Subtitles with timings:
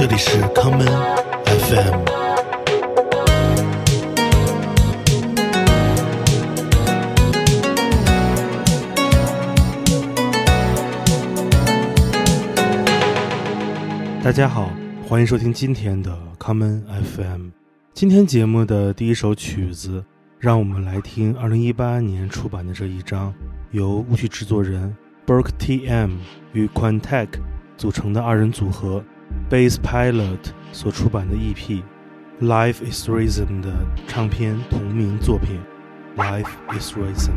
[0.00, 0.86] 这里是康门
[1.44, 2.04] FM。
[14.24, 14.70] 大家好，
[15.06, 16.82] 欢迎收听今天的康门
[17.18, 17.48] FM。
[17.92, 20.02] 今天节目的第一首曲子，
[20.38, 23.34] 让我们来听2018年出版的这一张
[23.72, 24.96] 由舞曲制作人
[25.26, 26.12] Burke T.M
[26.54, 27.28] 与 Quantech
[27.76, 29.04] 组成的二人组合
[29.50, 30.38] Bass Pilot
[30.72, 31.56] 所出版的 EP
[32.40, 33.72] 《Life Is Rhythm》的
[34.06, 35.60] 唱片同名作品
[36.20, 37.32] 《Life Is Rhythm》。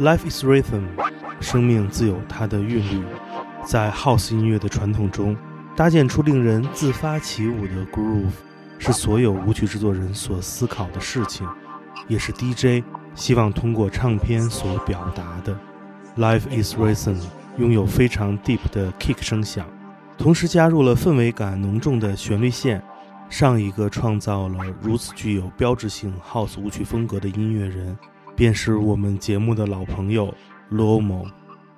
[0.00, 0.88] Life is rhythm，
[1.40, 3.27] 生命自有它的韵律。
[3.68, 5.36] 在 House 音乐的传统中，
[5.76, 8.30] 搭建出令人自发起舞的 groove，
[8.78, 11.46] 是所有舞曲制作人所思考的事情，
[12.06, 12.82] 也是 DJ
[13.14, 15.54] 希望通过唱片所表达的。
[16.16, 17.18] Life is rhythm
[17.58, 19.66] 拥有非常 deep 的 kick 声响，
[20.16, 22.82] 同时加入了氛围感浓重的旋律线。
[23.28, 27.94] 上一个创造了如此具有标志性 House 舞曲风格的音乐人。
[28.34, 30.32] 便是我们节目的老朋友
[30.72, 31.26] Lomo。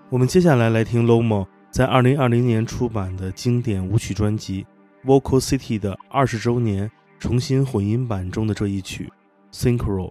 [0.09, 4.67] 我们接下来来听 Lomo 在二零二零年出版的经典舞曲专辑
[5.07, 9.11] 《Vocal City》的二十周年重新混音版中的这一曲
[9.57, 10.09] 《Synchro》。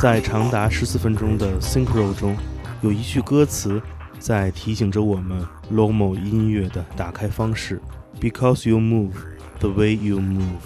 [0.00, 2.36] 在长达十四分钟的 Synchro 中，
[2.82, 3.82] 有一句歌词
[4.20, 7.82] 在提醒着我们 Lomo 音乐的打开方式
[8.20, 9.10] ：Because you move
[9.58, 10.60] the way you move。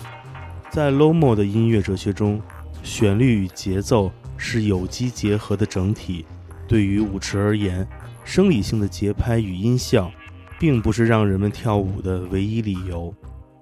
[0.71, 2.43] 在 Lomo 的音乐哲学中，
[2.83, 6.27] 旋律与节奏是有机结合的整体。
[6.69, 7.89] 对于舞池而言，
[8.25, 10.13] 生理性的节拍与音效，
[10.59, 13.15] 并不是让人们跳舞的唯一理由。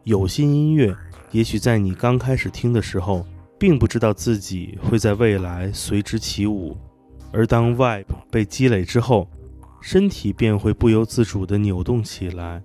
[0.02, 0.96] 有心音乐，
[1.30, 3.24] 也许在你刚开始听的时候，
[3.60, 6.76] 并不知道自己会在未来随之起舞，
[7.30, 9.28] 而当 vibe 被积累之后，
[9.82, 12.62] 身体便会不由自主地扭动起来。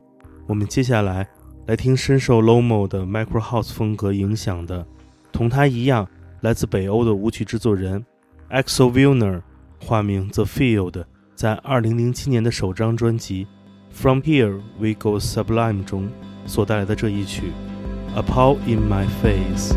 [0.47, 1.27] 我们接下来
[1.67, 4.87] 来听深受 Lomo 的 Micro House 风格影响的，
[5.33, 6.07] 同他一样
[6.39, 8.05] 来自北欧的舞曲制作人
[8.49, 9.41] Axel Wilner。
[9.77, 11.03] 化名 The Field，
[11.35, 13.45] 在2007年的首张专辑
[13.91, 16.09] 《From Here We Go Sublime》中
[16.47, 17.51] 所带来的这一曲
[18.17, 19.75] 《A Paw in My Face》。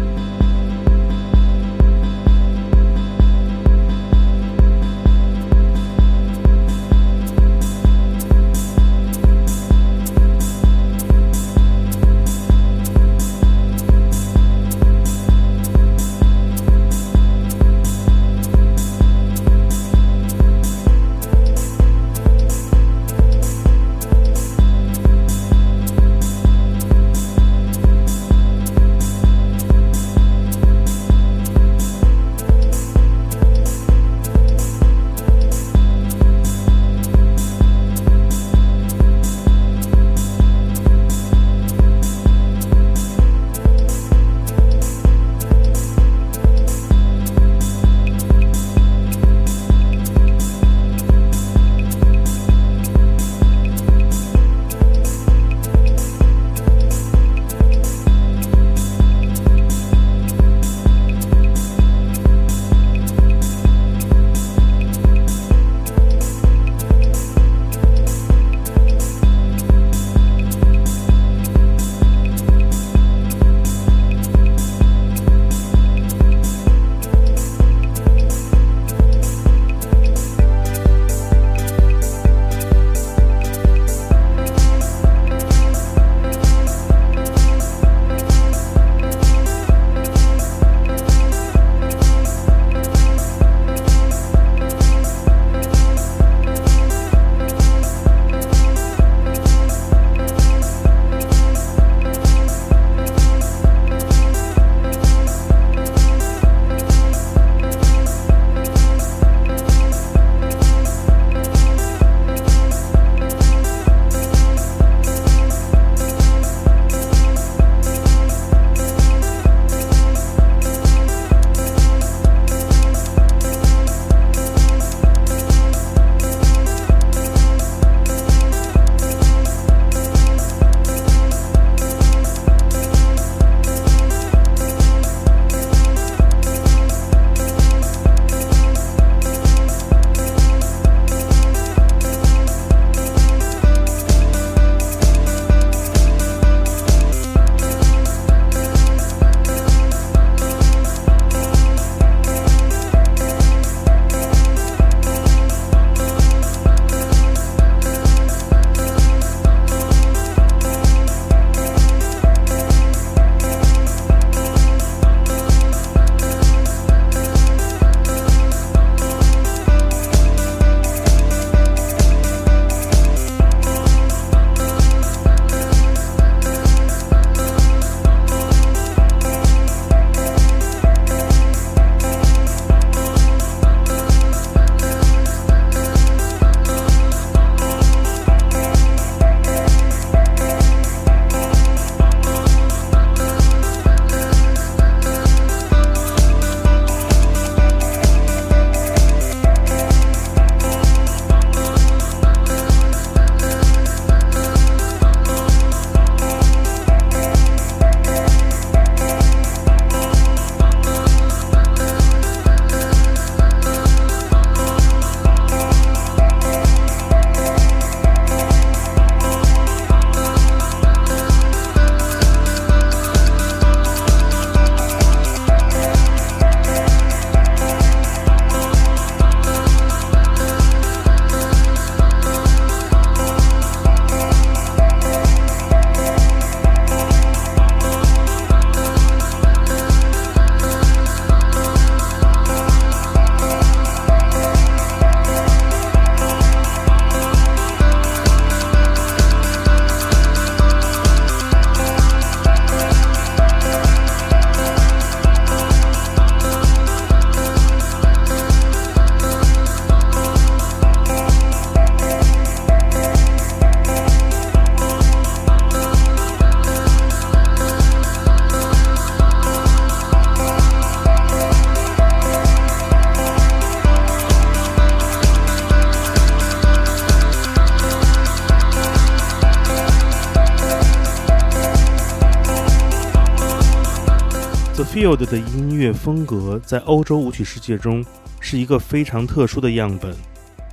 [284.99, 288.05] Field 的音乐风格在欧洲舞曲世界中
[288.41, 290.13] 是一个非常特殊的样本。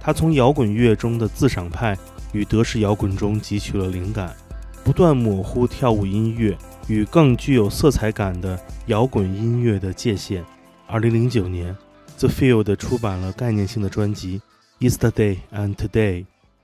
[0.02, 1.96] 他从摇滚乐中的自赏派
[2.34, 4.36] 与德式摇滚中汲取了灵感，
[4.84, 6.58] 不断模糊跳舞音乐
[6.88, 10.44] 与更具有色彩感的摇滚音乐的界限。
[10.88, 11.78] 二零零九年
[12.18, 14.42] ，The Field 出版了概念性的专辑
[14.90, 16.24] 《Yesterday and Today》。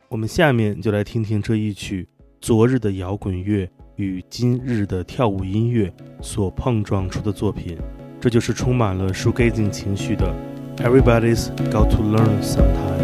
[0.09, 2.07] 我们下面就来听听这一曲
[2.41, 7.77] 昨日的摇滚乐与今日的跳舞音乐所碰撞出的作品。
[8.19, 10.31] 这就是充满了 shoegazing 情绪的
[10.83, 13.01] 《Everybody's Got to Learn Sometime》。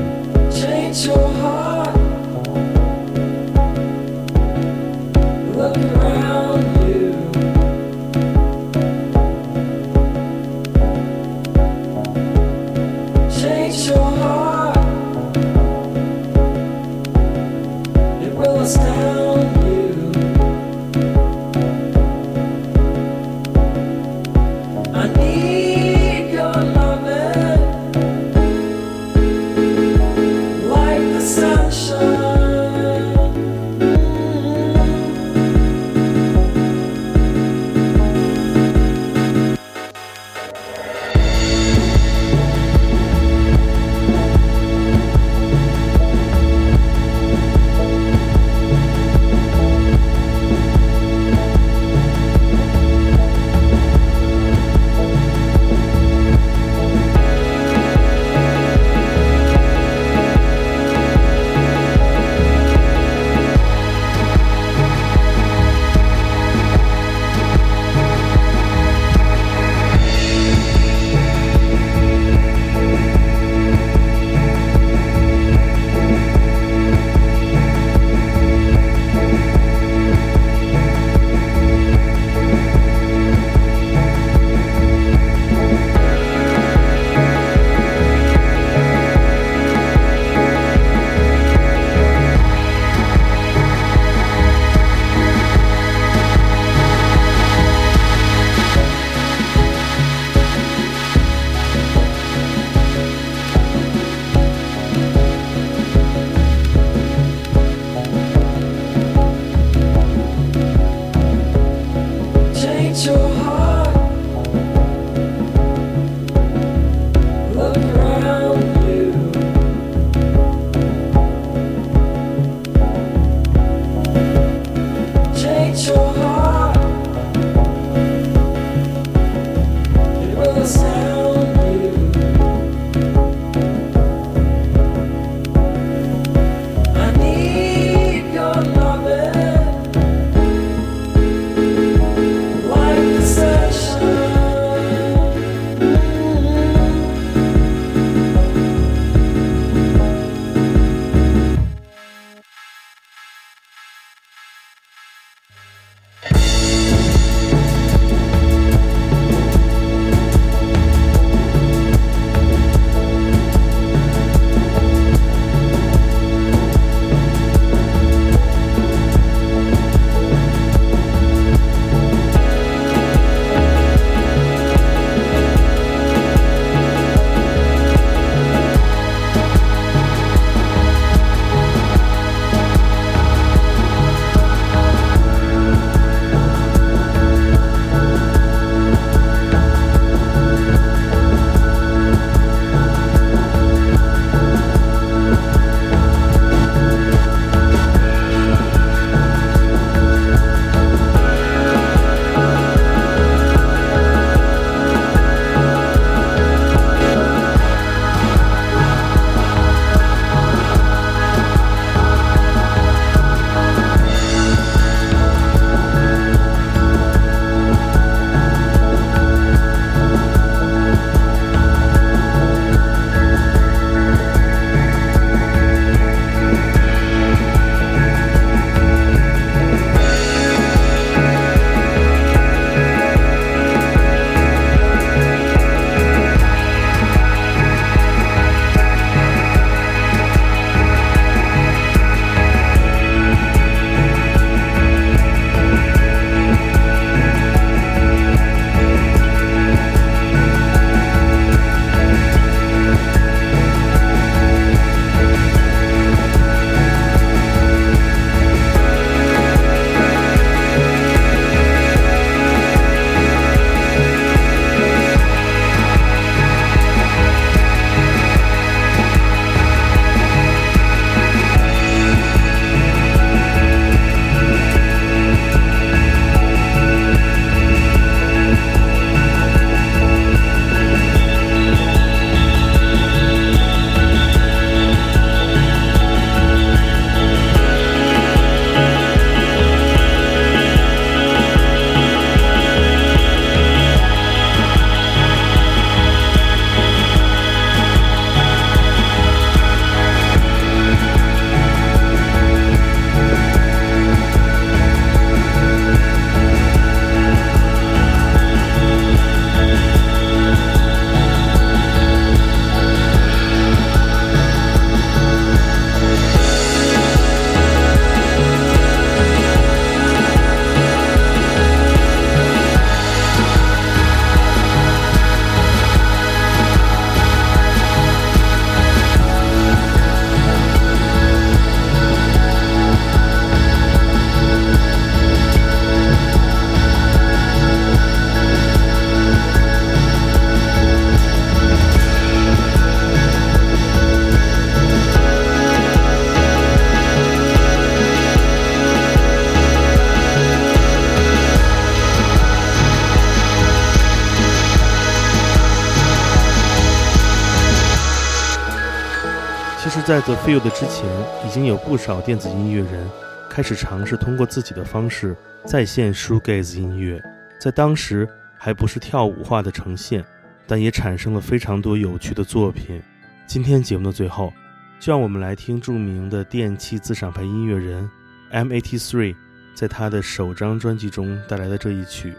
[360.08, 361.06] 在 The Field 之前，
[361.46, 363.06] 已经有不少电子音乐人
[363.50, 365.36] 开始尝试通过自己的方式
[365.66, 367.22] 再现 shoegaze 音乐，
[367.60, 368.26] 在当时
[368.58, 370.24] 还不是跳舞化的呈现，
[370.66, 373.04] 但也产生了非常多有趣的作品。
[373.46, 374.54] 今天节目的最后，
[374.98, 378.10] 就让我们来听著名的电气自赏派音乐人
[378.54, 379.36] M83
[379.76, 382.34] 在他的首张专辑中带来的这一曲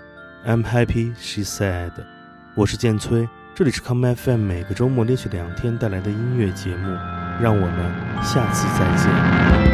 [0.50, 1.90] 《I'm Happy She Said》。
[2.54, 6.96] 我是建崔，这里是 Come FM 每个周末连续两天带来的音乐节目，
[7.40, 9.67] 让我们下次再见。